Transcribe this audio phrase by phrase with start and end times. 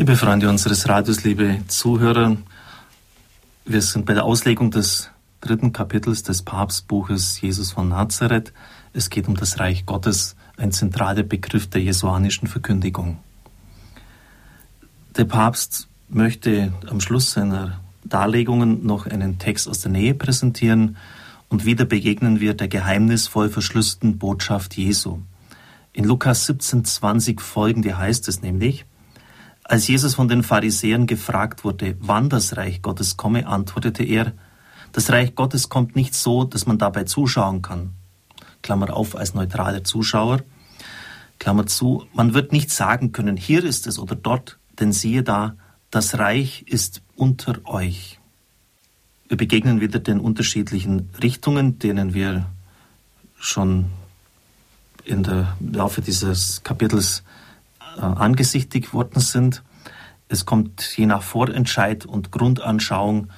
[0.00, 2.38] Liebe Freunde unseres Radios, liebe Zuhörer,
[3.66, 5.10] wir sind bei der Auslegung des
[5.42, 8.54] dritten Kapitels des Papstbuches Jesus von Nazareth.
[8.94, 13.18] Es geht um das Reich Gottes, ein zentraler Begriff der jesuanischen Verkündigung.
[15.18, 20.96] Der Papst möchte am Schluss seiner Darlegungen noch einen Text aus der Nähe präsentieren
[21.50, 25.18] und wieder begegnen wir der geheimnisvoll verschlüsselten Botschaft Jesu.
[25.92, 28.86] In Lukas 17, 20 folgende heißt es nämlich,
[29.70, 34.32] als Jesus von den Pharisäern gefragt wurde, wann das Reich Gottes komme, antwortete er,
[34.90, 37.92] das Reich Gottes kommt nicht so, dass man dabei zuschauen kann.
[38.62, 40.40] Klammer auf als neutraler Zuschauer.
[41.38, 45.54] Klammer zu, man wird nicht sagen können, hier ist es oder dort, denn siehe da,
[45.92, 48.18] das Reich ist unter euch.
[49.28, 52.46] Wir begegnen wieder den unterschiedlichen Richtungen, denen wir
[53.38, 53.86] schon
[55.04, 57.22] in der Laufe dieses Kapitels
[57.96, 59.62] äh, angesichtigt worden sind.
[60.32, 63.30] Es kommt je nach Vorentscheid und Grundanschauung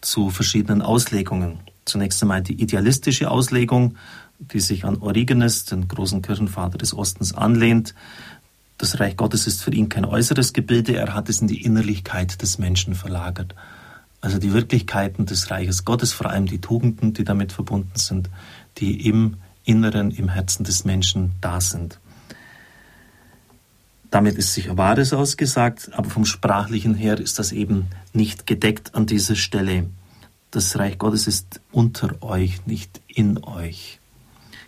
[0.00, 1.60] zu verschiedenen Auslegungen.
[1.84, 3.96] Zunächst einmal die idealistische Auslegung,
[4.38, 7.94] die sich an Origenes, den großen Kirchenvater des Ostens, anlehnt.
[8.78, 12.40] Das Reich Gottes ist für ihn kein äußeres Gebilde, er hat es in die Innerlichkeit
[12.40, 13.54] des Menschen verlagert.
[14.22, 18.30] Also die Wirklichkeiten des Reiches Gottes, vor allem die Tugenden, die damit verbunden sind,
[18.78, 22.00] die im Inneren, im Herzen des Menschen da sind.
[24.10, 29.06] Damit ist sicher Wahres ausgesagt, aber vom Sprachlichen her ist das eben nicht gedeckt an
[29.06, 29.86] dieser Stelle.
[30.50, 34.00] Das Reich Gottes ist unter euch, nicht in euch.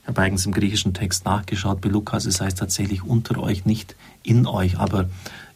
[0.02, 3.96] Ich habe eigens im griechischen Text nachgeschaut bei Lukas, es heißt tatsächlich unter euch, nicht
[4.22, 5.08] in euch, aber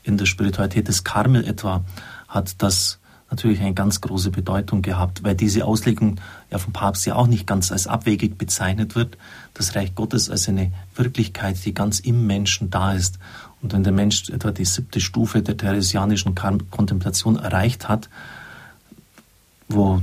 [0.02, 1.84] in der Spiritualität des Karmel etwa
[2.28, 2.98] hat das
[3.30, 7.46] natürlich eine ganz große Bedeutung gehabt, weil diese Auslegung ja vom Papst ja auch nicht
[7.46, 9.18] ganz als abwegig bezeichnet wird,
[9.54, 13.18] das Reich Gottes als eine Wirklichkeit, die ganz im Menschen da ist.
[13.62, 18.08] Und wenn der Mensch etwa die siebte Stufe der theresianischen Kontemplation erreicht hat,
[19.68, 20.02] wo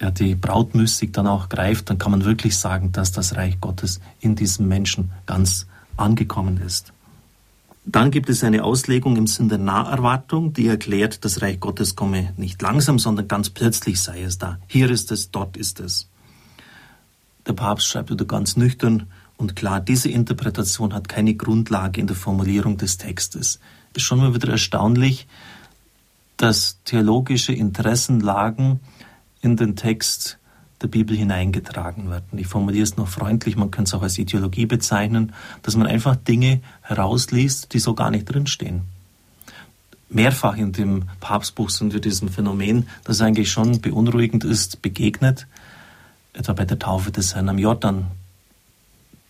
[0.00, 4.00] ja, die Brautmystik dann auch greift, dann kann man wirklich sagen, dass das Reich Gottes
[4.20, 6.92] in diesem Menschen ganz angekommen ist.
[7.90, 12.34] Dann gibt es eine Auslegung im Sinn der Naherwartung, die erklärt, das Reich Gottes komme
[12.36, 14.58] nicht langsam, sondern ganz plötzlich sei es da.
[14.66, 16.06] Hier ist es, dort ist es.
[17.46, 19.06] Der Papst schreibt wieder ganz nüchtern
[19.38, 23.58] und klar, diese Interpretation hat keine Grundlage in der Formulierung des Textes.
[23.94, 25.26] Ist schon mal wieder erstaunlich,
[26.36, 28.80] dass theologische Interessenlagen
[29.40, 30.37] in den Text
[30.82, 32.38] der Bibel hineingetragen werden.
[32.38, 36.16] Ich formuliere es noch freundlich, man könnte es auch als Ideologie bezeichnen, dass man einfach
[36.16, 38.82] Dinge herausliest, die so gar nicht drinstehen.
[40.08, 45.46] Mehrfach in dem Papstbuch sind wir diesem Phänomen, das eigentlich schon beunruhigend ist, begegnet,
[46.32, 48.06] etwa bei der Taufe des Herrn am Jordan,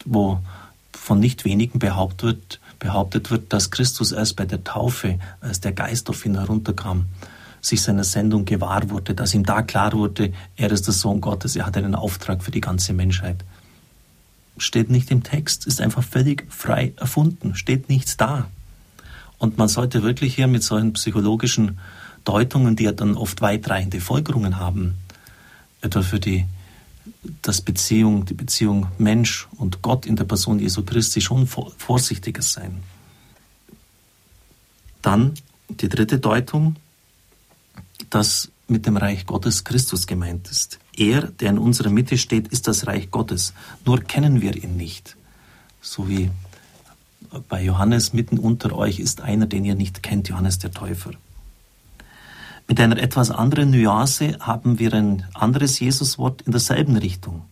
[0.04, 0.38] wo
[0.92, 5.72] von nicht wenigen behauptet wird, behauptet wird, dass Christus erst bei der Taufe, als der
[5.72, 7.06] Geist auf ihn herunterkam,
[7.61, 11.57] sich seiner Sendung gewahr wurde, dass ihm da klar wurde, er ist der Sohn Gottes,
[11.57, 13.45] er hat einen Auftrag für die ganze Menschheit.
[14.59, 18.49] Steht nicht im Text, ist einfach völlig frei erfunden, steht nichts da.
[19.39, 21.79] Und man sollte wirklich hier mit solchen psychologischen
[22.25, 24.95] Deutungen, die ja dann oft weitreichende Folgerungen haben,
[25.81, 26.45] etwa für die
[27.43, 32.83] das Beziehung, die Beziehung Mensch und Gott in der Person Jesu Christi schon vorsichtiger sein.
[35.03, 35.35] Dann
[35.69, 36.77] die dritte Deutung,
[38.11, 40.79] dass mit dem Reich Gottes Christus gemeint ist.
[40.97, 43.55] Er, der in unserer Mitte steht, ist das Reich Gottes.
[43.85, 45.17] Nur kennen wir ihn nicht.
[45.81, 46.31] So wie
[47.49, 51.13] bei Johannes mitten unter euch ist einer, den ihr nicht kennt, Johannes der Täufer.
[52.67, 57.43] Mit einer etwas anderen Nuance haben wir ein anderes Jesuswort in derselben Richtung.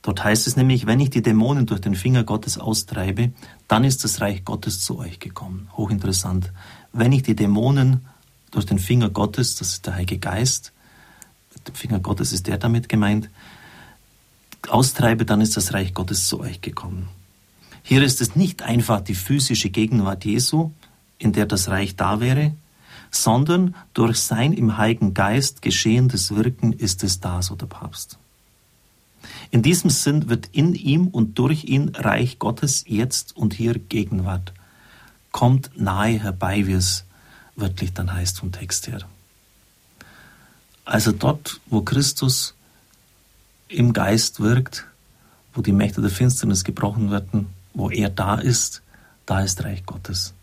[0.00, 3.32] Dort heißt es nämlich, wenn ich die Dämonen durch den Finger Gottes austreibe,
[3.68, 5.68] dann ist das Reich Gottes zu euch gekommen.
[5.76, 6.50] Hochinteressant.
[6.92, 8.04] Wenn ich die Dämonen
[8.52, 10.72] durch den Finger Gottes, das ist der Heilige Geist,
[11.66, 13.28] dem Finger Gottes ist der damit gemeint,
[14.68, 17.08] austreibe, dann ist das Reich Gottes zu euch gekommen.
[17.82, 20.70] Hier ist es nicht einfach die physische Gegenwart Jesu,
[21.18, 22.52] in der das Reich da wäre,
[23.10, 28.18] sondern durch sein im Heiligen Geist geschehendes Wirken ist es da, so der Papst.
[29.50, 34.52] In diesem Sinn wird in ihm und durch ihn Reich Gottes jetzt und hier Gegenwart.
[35.30, 37.04] Kommt nahe herbei, wie es
[37.56, 39.00] wörtlich dann heißt vom Text her.
[40.84, 42.54] Also dort, wo Christus
[43.68, 44.86] im Geist wirkt,
[45.54, 48.82] wo die Mächte der Finsternis gebrochen werden, wo er da ist,
[49.26, 50.34] da ist Reich Gottes.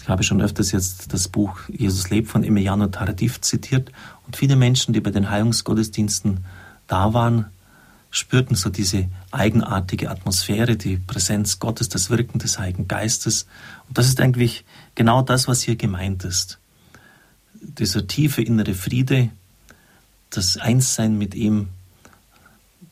[0.00, 3.92] Ich habe schon öfters jetzt das Buch Jesus lebt von Emiliano Tardif zitiert
[4.26, 6.44] und viele Menschen, die bei den Heilungsgottesdiensten
[6.88, 7.46] da waren,
[8.12, 13.46] spürten so diese eigenartige Atmosphäre, die Präsenz Gottes, das Wirken des Heiligen Geistes.
[13.88, 14.64] Und das ist eigentlich
[14.94, 16.58] genau das, was hier gemeint ist.
[17.54, 19.30] Dieser tiefe innere Friede,
[20.28, 21.68] das Einssein mit ihm,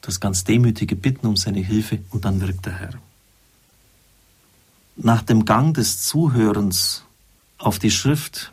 [0.01, 2.95] das ganz demütige Bitten um seine Hilfe und dann wirkt der Herr.
[4.97, 7.05] Nach dem Gang des Zuhörens
[7.59, 8.53] auf die Schrift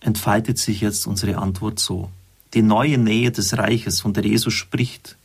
[0.00, 2.10] entfaltet sich jetzt unsere Antwort so.
[2.52, 5.17] Die neue Nähe des Reiches, von der Jesus spricht,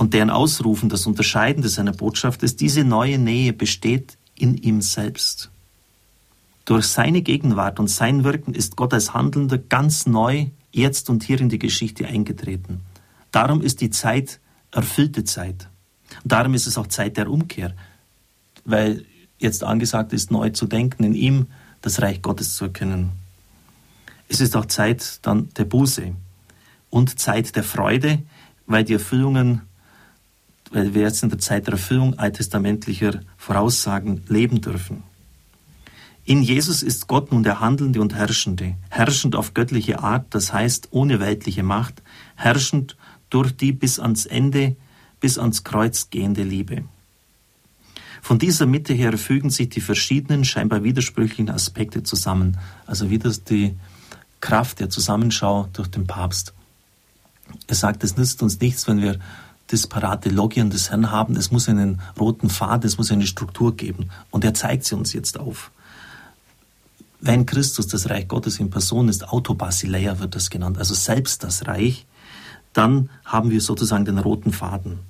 [0.00, 5.50] und deren Ausrufen das Unterscheidende seiner Botschaft ist, diese neue Nähe besteht in ihm selbst.
[6.64, 11.38] Durch seine Gegenwart und sein Wirken ist Gott als Handelnder ganz neu jetzt und hier
[11.38, 12.80] in die Geschichte eingetreten.
[13.30, 15.68] Darum ist die Zeit erfüllte Zeit.
[16.24, 17.74] Darum ist es auch Zeit der Umkehr,
[18.64, 19.04] weil
[19.38, 21.48] jetzt angesagt ist, neu zu denken, in ihm
[21.82, 23.10] das Reich Gottes zu erkennen.
[24.28, 26.14] Es ist auch Zeit dann der Buße
[26.88, 28.22] und Zeit der Freude,
[28.64, 29.60] weil die Erfüllungen,
[30.70, 35.02] weil wir jetzt in der Zeit der Erfüllung alttestamentlicher Voraussagen leben dürfen.
[36.24, 40.88] In Jesus ist Gott nun der Handelnde und Herrschende, herrschend auf göttliche Art, das heißt
[40.92, 42.02] ohne weltliche Macht,
[42.36, 42.96] herrschend
[43.30, 44.76] durch die bis ans Ende,
[45.18, 46.84] bis ans Kreuz gehende Liebe.
[48.22, 52.58] Von dieser Mitte her fügen sich die verschiedenen, scheinbar widersprüchlichen Aspekte zusammen.
[52.86, 53.76] Also wieder die
[54.40, 56.52] Kraft der Zusammenschau durch den Papst.
[57.66, 59.18] Er sagt, es nützt uns nichts, wenn wir
[59.70, 61.36] disparate Logien des Herrn haben.
[61.36, 64.10] Es muss einen roten Faden, es muss eine Struktur geben.
[64.30, 65.70] Und er zeigt sie uns jetzt auf.
[67.20, 71.66] Wenn Christus das Reich Gottes in Person ist, Autobasileia wird das genannt, also selbst das
[71.66, 72.06] Reich,
[72.72, 75.00] dann haben wir sozusagen den roten Faden.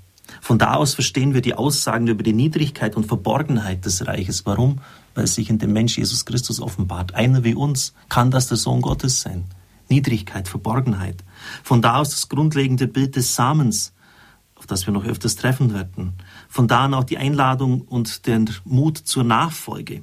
[0.40, 4.46] Von da aus verstehen wir die Aussagen über die Niedrigkeit und Verborgenheit des Reiches.
[4.46, 4.80] Warum?
[5.14, 7.14] Weil es sich in dem Mensch Jesus Christus offenbart.
[7.14, 9.44] Einer wie uns kann das der Sohn Gottes sein.
[9.88, 11.24] Niedrigkeit, Verborgenheit.
[11.64, 13.92] Von da aus das grundlegende Bild des Samens,
[14.60, 16.12] auf das wir noch öfters treffen werden.
[16.50, 20.02] Von da an auch die Einladung und der Mut zur Nachfolge,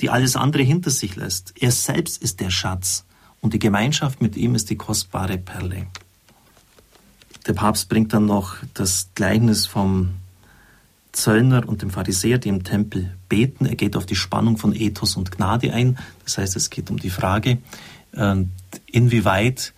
[0.00, 1.54] die alles andere hinter sich lässt.
[1.60, 3.04] Er selbst ist der Schatz
[3.40, 5.88] und die Gemeinschaft mit ihm ist die kostbare Perle.
[7.48, 10.10] Der Papst bringt dann noch das Gleichnis vom
[11.10, 13.66] Zöllner und dem Pharisäer, die im Tempel beten.
[13.66, 15.98] Er geht auf die Spannung von Ethos und Gnade ein.
[16.22, 17.58] Das heißt, es geht um die Frage,
[18.14, 18.52] ähm,
[18.86, 19.74] inwieweit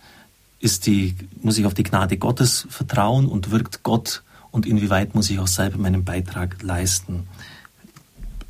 [0.59, 5.29] ist die, muss ich auf die Gnade Gottes vertrauen und wirkt Gott und inwieweit muss
[5.29, 7.27] ich auch selber meinen Beitrag leisten.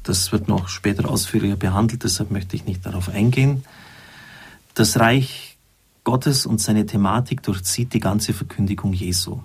[0.03, 3.65] Das wird noch später ausführlicher behandelt, deshalb möchte ich nicht darauf eingehen.
[4.73, 5.57] Das Reich
[6.05, 9.41] Gottes und seine Thematik durchzieht die ganze Verkündigung Jesu.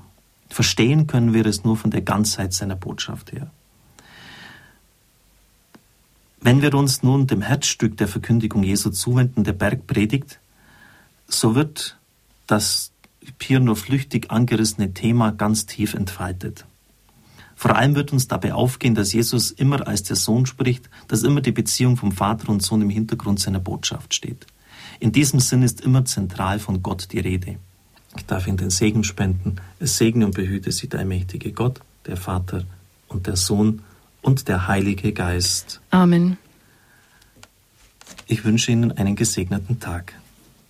[0.49, 3.51] Verstehen können wir es nur von der Ganzheit seiner Botschaft her.
[6.41, 10.39] Wenn wir uns nun dem Herzstück der Verkündigung Jesu zuwenden, der Bergpredigt,
[11.27, 11.97] so wird
[12.53, 12.93] das
[13.41, 16.67] hier nur flüchtig angerissene Thema ganz tief entfaltet.
[17.57, 21.41] Vor allem wird uns dabei aufgehen, dass Jesus immer als der Sohn spricht, dass immer
[21.41, 24.47] die Beziehung vom Vater und Sohn im Hintergrund seiner Botschaft steht.
[25.01, 27.57] In diesem Sinn ist immer zentral von Gott die Rede.
[28.17, 29.57] Ich darf Ihnen den Segen spenden.
[29.79, 32.65] Es segne und behüte Sie der allmächtige Gott, der Vater
[33.09, 33.83] und der Sohn
[34.21, 35.81] und der Heilige Geist.
[35.91, 36.37] Amen.
[38.27, 40.15] Ich wünsche Ihnen einen gesegneten Tag.